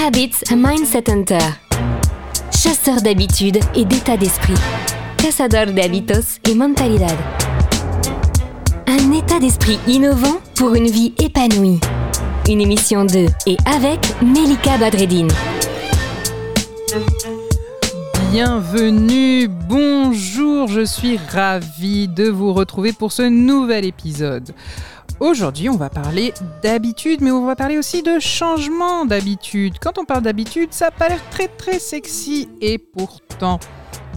Habits 0.00 0.44
Mindset 0.54 1.10
Hunter. 1.10 1.38
Chasseur 2.52 3.02
d'habitudes 3.02 3.58
et 3.74 3.84
d'état 3.84 4.16
d'esprit. 4.16 4.54
Cazador 5.16 5.66
de 5.74 5.80
hábitos 5.80 6.38
et 6.48 6.54
mentalidad. 6.54 7.16
Un 8.86 9.12
état 9.12 9.40
d'esprit 9.40 9.80
innovant 9.88 10.40
pour 10.54 10.76
une 10.76 10.86
vie 10.86 11.14
épanouie. 11.18 11.80
Une 12.48 12.60
émission 12.60 13.04
de 13.06 13.26
et 13.46 13.56
avec 13.66 14.00
Melika 14.22 14.78
Badreddine. 14.78 15.32
Bienvenue, 18.30 19.48
bonjour, 19.48 20.68
je 20.68 20.84
suis 20.84 21.16
ravie 21.16 22.08
de 22.08 22.28
vous 22.28 22.52
retrouver 22.52 22.92
pour 22.92 23.10
ce 23.10 23.22
nouvel 23.22 23.86
épisode. 23.86 24.50
Aujourd'hui, 25.18 25.70
on 25.70 25.76
va 25.76 25.88
parler 25.88 26.34
d'habitude, 26.62 27.22
mais 27.22 27.30
on 27.30 27.46
va 27.46 27.56
parler 27.56 27.78
aussi 27.78 28.02
de 28.02 28.18
changement 28.18 29.06
d'habitude. 29.06 29.78
Quand 29.80 29.96
on 29.96 30.04
parle 30.04 30.22
d'habitude, 30.22 30.74
ça 30.74 30.86
n'a 30.86 30.90
pas 30.90 31.08
l'air 31.08 31.22
très 31.30 31.48
très 31.48 31.78
sexy 31.78 32.50
et 32.60 32.76
pourtant, 32.76 33.60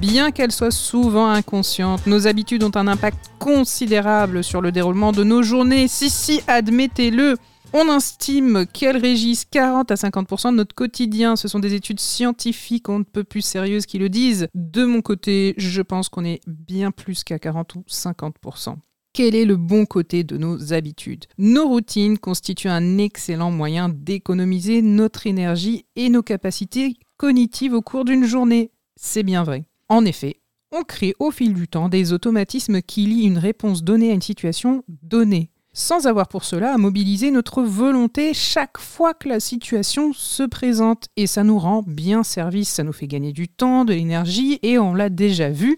bien 0.01 0.31
qu'elles 0.31 0.51
soient 0.51 0.71
souvent 0.71 1.29
inconscientes, 1.29 2.05
nos 2.05 2.27
habitudes 2.27 2.63
ont 2.63 2.75
un 2.75 2.87
impact 2.87 3.31
considérable 3.39 4.43
sur 4.43 4.59
le 4.59 4.73
déroulement 4.73 5.13
de 5.13 5.23
nos 5.23 5.41
journées. 5.41 5.87
Si, 5.87 6.09
si, 6.09 6.41
admettez-le. 6.47 7.37
On 7.73 7.95
estime 7.95 8.65
qu'elles 8.73 8.97
régissent 8.97 9.45
40 9.45 9.91
à 9.91 9.95
50% 9.95 10.51
de 10.51 10.57
notre 10.57 10.75
quotidien. 10.75 11.37
Ce 11.37 11.47
sont 11.47 11.59
des 11.59 11.73
études 11.73 12.01
scientifiques, 12.01 12.89
on 12.89 12.99
ne 12.99 13.03
peut 13.05 13.23
plus 13.23 13.41
sérieuses 13.41 13.85
qui 13.85 13.97
le 13.97 14.09
disent. 14.09 14.47
De 14.53 14.83
mon 14.83 15.01
côté, 15.01 15.53
je 15.57 15.81
pense 15.81 16.09
qu'on 16.09 16.25
est 16.25 16.41
bien 16.47 16.91
plus 16.91 17.23
qu'à 17.23 17.39
40 17.39 17.75
ou 17.75 17.85
50%. 17.87 18.75
Quel 19.13 19.35
est 19.35 19.45
le 19.45 19.55
bon 19.55 19.85
côté 19.85 20.25
de 20.25 20.37
nos 20.37 20.73
habitudes? 20.73 21.25
Nos 21.37 21.67
routines 21.67 22.17
constituent 22.17 22.69
un 22.69 22.97
excellent 22.97 23.51
moyen 23.51 23.87
d'économiser 23.87 24.81
notre 24.81 25.25
énergie 25.25 25.85
et 25.95 26.09
nos 26.09 26.23
capacités 26.23 26.95
cognitives 27.15 27.73
au 27.73 27.81
cours 27.81 28.03
d'une 28.03 28.25
journée. 28.25 28.71
C'est 28.97 29.23
bien 29.23 29.43
vrai. 29.43 29.63
En 29.87 30.03
effet, 30.03 30.41
on 30.73 30.83
crée 30.83 31.15
au 31.19 31.31
fil 31.31 31.53
du 31.53 31.69
temps 31.69 31.87
des 31.87 32.11
automatismes 32.11 32.81
qui 32.81 33.05
lient 33.05 33.27
une 33.27 33.37
réponse 33.37 33.83
donnée 33.83 34.11
à 34.11 34.13
une 34.13 34.21
situation 34.21 34.83
donnée 34.87 35.50
sans 35.73 36.07
avoir 36.07 36.27
pour 36.27 36.43
cela 36.43 36.73
à 36.73 36.77
mobiliser 36.77 37.31
notre 37.31 37.61
volonté 37.63 38.33
chaque 38.33 38.77
fois 38.77 39.13
que 39.13 39.29
la 39.29 39.39
situation 39.39 40.13
se 40.13 40.43
présente. 40.43 41.07
Et 41.15 41.27
ça 41.27 41.43
nous 41.43 41.59
rend 41.59 41.83
bien 41.85 42.23
service, 42.23 42.69
ça 42.69 42.83
nous 42.83 42.93
fait 42.93 43.07
gagner 43.07 43.33
du 43.33 43.47
temps, 43.47 43.85
de 43.85 43.93
l'énergie, 43.93 44.59
et 44.61 44.77
on 44.77 44.93
l'a 44.93 45.09
déjà 45.09 45.49
vu, 45.49 45.77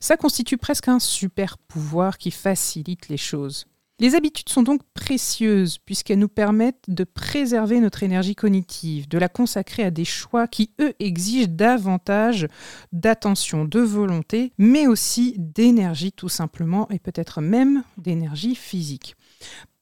ça 0.00 0.16
constitue 0.16 0.56
presque 0.56 0.88
un 0.88 0.98
super 0.98 1.58
pouvoir 1.58 2.18
qui 2.18 2.30
facilite 2.30 3.08
les 3.08 3.16
choses. 3.16 3.66
Les 4.00 4.16
habitudes 4.16 4.48
sont 4.48 4.64
donc 4.64 4.80
précieuses 4.92 5.78
puisqu'elles 5.78 6.18
nous 6.18 6.28
permettent 6.28 6.84
de 6.88 7.04
préserver 7.04 7.78
notre 7.78 8.02
énergie 8.02 8.34
cognitive, 8.34 9.08
de 9.08 9.18
la 9.18 9.28
consacrer 9.28 9.84
à 9.84 9.92
des 9.92 10.04
choix 10.04 10.48
qui, 10.48 10.72
eux, 10.80 10.94
exigent 10.98 11.46
davantage 11.48 12.48
d'attention, 12.92 13.64
de 13.64 13.78
volonté, 13.78 14.52
mais 14.58 14.88
aussi 14.88 15.36
d'énergie 15.38 16.10
tout 16.10 16.28
simplement, 16.28 16.88
et 16.90 16.98
peut-être 16.98 17.40
même 17.40 17.84
d'énergie 17.96 18.56
physique. 18.56 19.14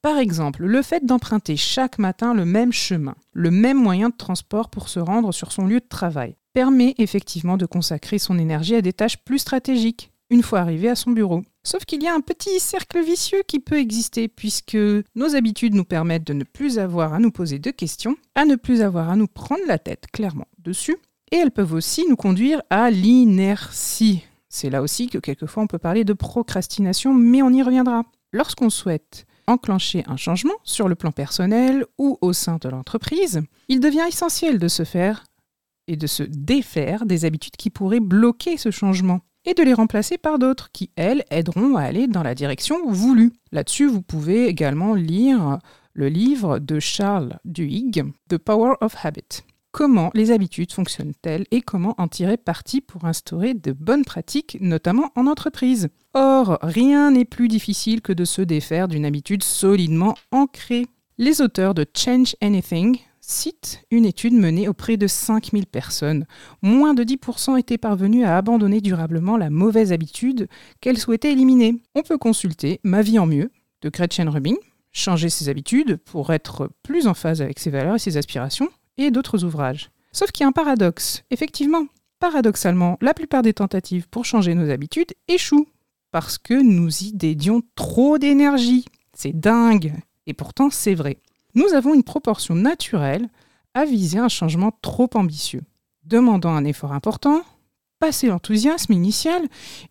Par 0.03 0.19
exemple, 0.19 0.65
le 0.65 0.83
fait 0.83 1.07
d'emprunter 1.07 1.57
chaque 1.57 1.99
matin 1.99 2.35
le 2.35 2.45
même 2.45 2.73
chemin, 2.73 3.15
le 3.33 3.51
même 3.51 3.81
moyen 3.81 4.09
de 4.09 4.17
transport 4.17 4.69
pour 4.69 4.89
se 4.89 4.99
rendre 4.99 5.33
sur 5.33 5.53
son 5.53 5.67
lieu 5.67 5.79
de 5.79 5.89
travail, 5.89 6.35
permet 6.53 6.95
effectivement 6.99 7.57
de 7.57 7.67
consacrer 7.67 8.19
son 8.19 8.39
énergie 8.39 8.75
à 8.75 8.83
des 8.83 8.93
tâches 8.93 9.19
plus 9.19 9.39
stratégiques 9.39 10.11
une 10.33 10.43
fois 10.43 10.61
arrivé 10.61 10.89
à 10.89 10.97
son 10.97 11.11
bureau. 11.11 11.43
Sauf 11.63 11.85
qu'il 11.85 12.03
y 12.03 12.09
a 12.09 12.15
un 12.15 12.21
petit 12.21 12.59
cercle 12.59 13.05
vicieux 13.05 13.43
qui 13.47 13.61
peut 13.61 13.79
exister 13.79 14.29
puisque 14.29 14.77
nos 15.15 15.37
habitudes 15.37 15.75
nous 15.75 15.85
permettent 15.85 16.27
de 16.27 16.33
ne 16.33 16.45
plus 16.45 16.79
avoir 16.79 17.13
à 17.13 17.19
nous 17.21 17.31
poser 17.31 17.59
de 17.59 17.71
questions, 17.71 18.17
à 18.35 18.45
ne 18.45 18.57
plus 18.57 18.81
avoir 18.81 19.11
à 19.11 19.17
nous 19.17 19.29
prendre 19.29 19.63
la 19.69 19.79
tête 19.79 20.07
clairement 20.13 20.49
dessus, 20.59 20.97
et 21.31 21.37
elles 21.37 21.51
peuvent 21.51 21.75
aussi 21.75 22.05
nous 22.09 22.17
conduire 22.17 22.63
à 22.71 22.91
l'inertie. 22.91 24.25
C'est 24.49 24.71
là 24.71 24.83
aussi 24.83 25.09
que 25.09 25.19
quelquefois 25.19 25.63
on 25.63 25.67
peut 25.67 25.79
parler 25.79 26.05
de 26.05 26.13
procrastination, 26.13 27.15
mais 27.15 27.43
on 27.43 27.51
y 27.51 27.63
reviendra. 27.63 28.03
Lorsqu'on 28.33 28.71
souhaite 28.71 29.27
enclencher 29.47 30.05
un 30.07 30.17
changement 30.17 30.55
sur 30.65 30.89
le 30.89 30.95
plan 30.95 31.13
personnel 31.13 31.85
ou 31.99 32.19
au 32.21 32.33
sein 32.33 32.59
de 32.61 32.69
l'entreprise, 32.69 33.43
il 33.69 33.81
devient 33.81 34.05
essentiel 34.09 34.59
de 34.59 34.69
se 34.69 34.85
faire 34.85 35.25
et 35.89 35.97
de 35.97 36.07
se 36.07 36.23
défaire 36.23 37.07
des 37.07 37.25
habitudes 37.25 37.57
qui 37.57 37.71
pourraient 37.71 38.01
bloquer 38.01 38.57
ce 38.57 38.71
changement 38.71 39.21
et 39.45 39.55
de 39.55 39.63
les 39.63 39.75
remplacer 39.75 40.19
par 40.19 40.39
d'autres 40.39 40.71
qui, 40.73 40.91
elles, 40.97 41.25
aideront 41.31 41.77
à 41.77 41.83
aller 41.83 42.07
dans 42.07 42.23
la 42.23 42.35
direction 42.35 42.89
voulue. 42.89 43.33
Là-dessus, 43.51 43.87
vous 43.87 44.03
pouvez 44.03 44.47
également 44.47 44.95
lire 44.95 45.59
le 45.95 46.09
livre 46.09 46.59
de 46.59 46.79
Charles 46.79 47.39
Duhigg, 47.45 48.05
The 48.29 48.39
Power 48.39 48.75
of 48.81 48.95
Habit. 49.05 49.43
Comment 49.73 50.11
les 50.13 50.31
habitudes 50.33 50.71
fonctionnent-elles 50.71 51.47
et 51.51 51.63
comment 51.63 51.95
en 51.97 52.07
tirer 52.07 52.37
parti 52.37 52.83
pour 52.83 53.07
instaurer 53.07 53.55
de 53.55 53.73
bonnes 53.73 54.05
pratiques, 54.05 54.59
notamment 54.61 55.11
en 55.17 55.27
entreprise 55.27 55.89
Or, 56.13 56.59
rien 56.61 57.11
n'est 57.11 57.25
plus 57.25 57.49
difficile 57.49 58.03
que 58.03 58.13
de 58.13 58.27
se 58.27 58.43
défaire 58.43 58.87
d'une 58.87 59.07
habitude 59.07 59.43
solidement 59.43 60.15
ancrée. 60.31 60.87
Les 61.17 61.41
auteurs 61.41 61.73
de 61.73 61.87
Change 61.97 62.37
Anything 62.43 62.99
citent 63.23 63.83
une 63.91 64.05
étude 64.05 64.35
menée 64.35 64.69
auprès 64.69 64.99
de 64.99 65.07
5000 65.07 65.67
personnes. 65.67 66.27
Moins 66.61 66.93
de 66.93 67.03
10% 67.03 67.59
étaient 67.59 67.79
parvenus 67.79 68.27
à 68.27 68.37
abandonner 68.37 68.83
durablement 68.83 69.39
la 69.39 69.49
mauvaise 69.49 69.91
habitude 69.91 70.49
qu'elles 70.83 70.99
souhaitaient 70.99 71.33
éliminer. 71.33 71.81
On 71.95 72.03
peut 72.03 72.19
consulter 72.19 72.79
Ma 72.83 73.01
vie 73.01 73.19
en 73.19 73.27
mieux 73.27 73.51
de 73.81 73.89
Gretchen 73.89 74.29
Rubin, 74.29 74.57
changer 74.93 75.31
ses 75.31 75.49
habitudes 75.49 75.97
pour 75.97 76.31
être 76.31 76.71
plus 76.83 77.07
en 77.07 77.15
phase 77.15 77.41
avec 77.41 77.59
ses 77.59 77.71
valeurs 77.71 77.95
et 77.95 78.01
ses 78.01 78.19
aspirations, 78.19 78.69
et 78.99 79.11
d'autres 79.11 79.45
ouvrages. 79.45 79.91
Sauf 80.13 80.31
qu'il 80.31 80.45
y 80.45 80.47
a 80.47 80.49
un 80.49 80.53
paradoxe. 80.53 81.25
Effectivement, 81.31 81.87
paradoxalement, 82.19 82.99
la 83.01 83.15
plupart 83.15 83.43
des 83.43 83.55
tentatives 83.55 84.09
pour 84.09 84.25
changer 84.25 84.55
nos 84.55 84.71
habitudes 84.71 85.13
échouent 85.29 85.69
parce 86.11 86.39
que 86.39 86.55
nous 86.55 87.03
y 87.03 87.13
dédions 87.13 87.63
trop 87.75 88.19
d'énergie. 88.19 88.85
C'est 89.15 89.39
dingue. 89.39 89.95
Et 90.27 90.35
pourtant, 90.35 90.71
c'est 90.71 90.95
vrai. 90.95 91.19
Nous 91.55 91.75
avons 91.75 91.95
une 91.95 92.05
proportion 92.05 92.55
naturelle 92.55 93.29
à 93.75 93.85
viser 93.85 94.19
un 94.19 94.29
changement 94.29 94.73
trop 94.83 95.09
ambitieux. 95.15 95.63
Demandant 96.05 96.51
un 96.51 96.65
effort 96.65 96.93
important, 96.93 97.43
passé 97.99 98.27
l'enthousiasme 98.27 98.93
initial, 98.93 99.43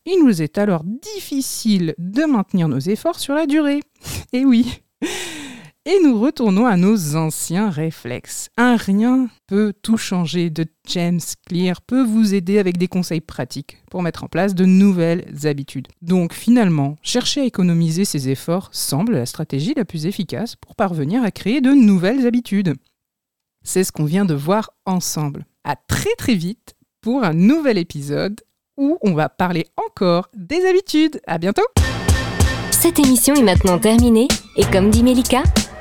il 0.06 0.24
nous 0.24 0.42
est 0.42 0.58
alors 0.58 0.84
difficile 0.84 1.96
de 1.98 2.24
maintenir 2.24 2.68
nos 2.68 2.80
efforts 2.80 3.20
sur 3.20 3.34
la 3.34 3.46
durée. 3.46 3.82
Et 4.34 4.46
oui, 4.46 4.82
et 5.86 6.00
nous 6.04 6.20
retournons 6.20 6.66
à 6.66 6.78
nos 6.78 7.16
anciens 7.16 7.70
réflexes. 7.70 8.50
Un 8.58 8.76
rien 8.76 9.30
peut 9.48 9.74
tout 9.82 9.98
changer 9.98 10.50
de 10.50 10.66
James 10.88 11.20
Clear 11.48 11.82
peut 11.82 12.04
vous 12.04 12.34
aider 12.34 12.60
avec 12.60 12.78
des 12.78 12.88
conseils 12.88 13.22
pratiques 13.22 13.78
pour 13.90 14.04
mettre 14.04 14.24
en 14.24 14.28
place 14.28 14.54
de 14.54 14.66
nouvelles 14.66 15.26
habitudes. 15.44 15.88
Donc 16.02 16.34
finalement, 16.34 16.98
chercher 17.02 17.42
à 17.42 17.46
économiser 17.46 18.06
ses 18.06 18.30
efforts 18.30 18.70
semble 18.72 19.14
la 19.14 19.26
stratégie 19.26 19.74
la 19.76 19.86
plus 19.86 20.06
efficace 20.06 20.56
pour 20.56 20.76
parvenir 20.76 21.24
à 21.24 21.32
créer 21.32 21.62
de 21.62 21.72
nouvelles 21.72 22.28
habitudes. 22.28 22.76
C'est 23.64 23.84
ce 23.84 23.92
qu'on 23.92 24.06
vient 24.06 24.26
de 24.26 24.34
voir 24.34 24.72
ensemble. 24.86 25.46
À 25.64 25.76
très 25.76 26.16
très 26.18 26.36
vite 26.36 26.76
pour 27.02 27.24
un 27.24 27.34
nouvel 27.34 27.78
épisode 27.78 28.42
où 28.78 28.98
on 29.02 29.14
va 29.14 29.30
parler 29.30 29.68
encore 29.78 30.30
des 30.36 30.66
habitudes. 30.66 31.22
À 31.28 31.38
bientôt. 31.38 31.66
Cette 32.72 32.98
émission 32.98 33.36
est 33.36 33.44
maintenant 33.44 33.78
terminée 33.78 34.28
et 34.58 34.66
comme 34.66 34.90
dit 34.90 35.04
Melika, 35.04 35.44